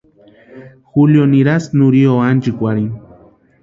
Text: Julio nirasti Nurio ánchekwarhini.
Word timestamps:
Julio 0.93 1.25
nirasti 1.35 1.73
Nurio 1.83 2.13
ánchekwarhini. 2.33 2.95